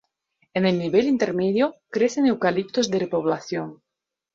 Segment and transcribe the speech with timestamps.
[0.55, 3.83] En el nivel intermedio crecen eucaliptos de repoblación.